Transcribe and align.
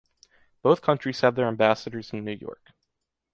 Both 0.63 0.81
countries 0.81 1.21
have 1.21 1.35
their 1.35 1.47
ambassadors 1.47 2.11
in 2.11 2.25
New 2.25 2.31
York. 2.33 2.71